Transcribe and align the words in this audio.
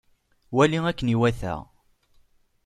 Wali 0.55 0.79
akken 0.89 1.13
iwata! 1.15 1.55